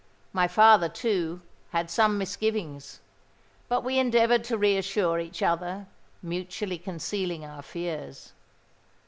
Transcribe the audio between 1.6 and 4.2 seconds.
had some misgivings; but we